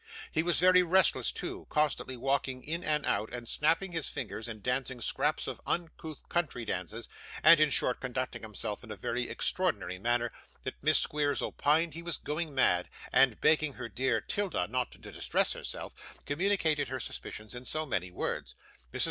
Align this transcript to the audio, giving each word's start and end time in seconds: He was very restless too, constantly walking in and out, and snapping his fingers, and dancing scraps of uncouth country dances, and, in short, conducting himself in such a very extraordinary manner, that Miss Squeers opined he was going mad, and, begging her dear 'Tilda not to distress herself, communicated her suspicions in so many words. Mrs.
He 0.31 0.41
was 0.41 0.59
very 0.59 0.81
restless 0.81 1.31
too, 1.31 1.67
constantly 1.69 2.17
walking 2.17 2.63
in 2.63 2.83
and 2.83 3.05
out, 3.05 3.31
and 3.31 3.47
snapping 3.47 3.91
his 3.91 4.09
fingers, 4.09 4.47
and 4.47 4.63
dancing 4.63 4.99
scraps 4.99 5.45
of 5.45 5.61
uncouth 5.67 6.27
country 6.27 6.65
dances, 6.65 7.07
and, 7.43 7.59
in 7.59 7.69
short, 7.69 7.99
conducting 7.99 8.41
himself 8.41 8.83
in 8.83 8.89
such 8.89 8.97
a 8.97 8.99
very 8.99 9.29
extraordinary 9.29 9.99
manner, 9.99 10.31
that 10.63 10.81
Miss 10.81 10.97
Squeers 10.97 11.43
opined 11.43 11.93
he 11.93 12.01
was 12.01 12.17
going 12.17 12.55
mad, 12.55 12.89
and, 13.13 13.39
begging 13.41 13.73
her 13.73 13.89
dear 13.89 14.19
'Tilda 14.19 14.67
not 14.69 14.91
to 14.91 14.97
distress 14.97 15.53
herself, 15.53 15.93
communicated 16.25 16.87
her 16.87 16.99
suspicions 16.99 17.53
in 17.53 17.63
so 17.63 17.85
many 17.85 18.09
words. 18.09 18.55
Mrs. 18.91 18.99